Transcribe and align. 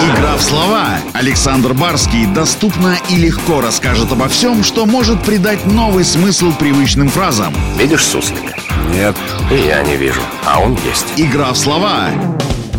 Игра 0.00 0.36
в 0.36 0.42
слова. 0.42 0.98
Александр 1.12 1.74
Барский 1.74 2.26
доступно 2.26 2.96
и 3.08 3.16
легко 3.16 3.60
расскажет 3.60 4.12
обо 4.12 4.28
всем, 4.28 4.62
что 4.62 4.86
может 4.86 5.22
придать 5.22 5.66
новый 5.66 6.04
смысл 6.04 6.52
привычным 6.52 7.08
фразам. 7.08 7.54
Видишь 7.78 8.04
суслика? 8.04 8.54
Нет. 8.92 9.16
И 9.50 9.66
я 9.66 9.82
не 9.82 9.96
вижу, 9.96 10.20
а 10.46 10.60
он 10.60 10.78
есть. 10.86 11.06
Игра 11.16 11.52
в 11.52 11.58
слова. 11.58 12.10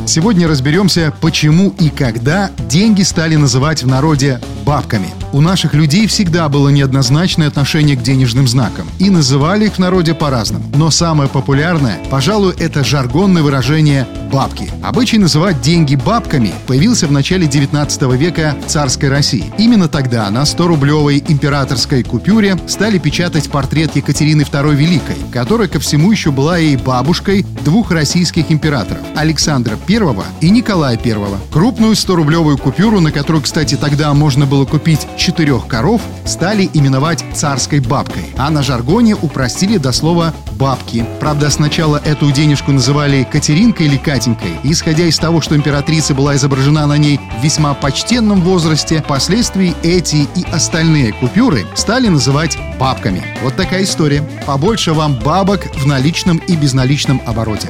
Сегодня 0.07 0.47
разберемся, 0.47 1.13
почему 1.19 1.73
и 1.79 1.89
когда 1.89 2.51
деньги 2.69 3.01
стали 3.01 3.35
называть 3.35 3.83
в 3.83 3.87
народе 3.87 4.39
бабками. 4.65 5.09
У 5.35 5.41
наших 5.41 5.73
людей 5.73 6.07
всегда 6.07 6.47
было 6.47 6.69
неоднозначное 6.69 7.49
отношение 7.49 7.97
к 7.97 8.01
денежным 8.01 8.47
знакам, 8.47 8.87
и 8.99 9.09
называли 9.09 9.65
их 9.65 9.73
в 9.73 9.79
народе 9.79 10.13
по-разному. 10.13 10.63
Но 10.75 10.89
самое 10.91 11.29
популярное, 11.29 11.99
пожалуй, 12.09 12.53
это 12.57 12.85
жаргонное 12.85 13.43
выражение 13.43 14.07
«бабки». 14.31 14.71
Обычай 14.81 15.17
называть 15.17 15.59
деньги 15.61 15.95
бабками 15.95 16.53
появился 16.67 17.07
в 17.07 17.11
начале 17.11 17.47
19 17.47 18.01
века 18.13 18.55
в 18.65 18.69
царской 18.69 19.09
России. 19.09 19.51
Именно 19.57 19.89
тогда 19.89 20.29
на 20.29 20.43
100-рублевой 20.43 21.21
императорской 21.27 22.03
купюре 22.03 22.57
стали 22.67 22.97
печатать 22.97 23.49
портрет 23.51 23.93
Екатерины 23.97 24.43
II 24.43 24.73
Великой, 24.73 25.17
которая 25.33 25.67
ко 25.67 25.81
всему 25.81 26.13
еще 26.13 26.31
была 26.31 26.59
и 26.59 26.77
бабушкой 26.77 27.45
двух 27.65 27.91
российских 27.91 28.53
императоров– 28.53 29.01
Александра 29.17 29.77
I 29.85 29.99
и 30.39 30.49
Николая 30.49 30.97
I. 30.97 31.17
Крупную 31.51 31.93
100-рублевую 31.93 32.57
купюру, 32.57 33.01
на 33.01 33.11
которую, 33.11 33.41
кстати, 33.41 33.75
тогда 33.75 34.13
можно 34.13 34.45
было 34.45 34.63
купить 34.63 35.05
четырех 35.25 35.67
коров, 35.67 36.01
стали 36.23 36.69
именовать 36.71 37.25
царской 37.33 37.79
бабкой, 37.79 38.25
а 38.37 38.51
на 38.51 38.61
жаргоне 38.61 39.15
упростили 39.15 39.77
до 39.77 39.91
слова 39.91 40.35
«бабки». 40.51 41.03
Правда, 41.19 41.49
сначала 41.49 41.99
эту 42.05 42.31
денежку 42.31 42.71
называли 42.71 43.27
Катеринкой 43.31 43.87
или 43.87 43.97
Катенькой, 43.97 44.51
исходя 44.63 45.05
из 45.05 45.17
того, 45.17 45.41
что 45.41 45.55
императрица 45.55 46.13
была 46.13 46.35
изображена 46.35 46.85
на 46.85 46.97
ней 46.97 47.19
в 47.39 47.43
весьма 47.43 47.73
почтенном 47.73 48.41
возрасте, 48.41 49.01
впоследствии 49.01 49.73
эти 49.81 50.27
и 50.35 50.45
остальные 50.51 51.13
купюры 51.13 51.65
стали 51.73 52.07
называть 52.07 52.59
бабками. 52.79 53.23
Вот 53.41 53.55
такая 53.55 53.83
история. 53.83 54.21
Побольше 54.45 54.93
вам 54.93 55.15
бабок 55.15 55.65
в 55.75 55.87
наличном 55.87 56.37
и 56.37 56.55
безналичном 56.55 57.19
обороте. 57.25 57.69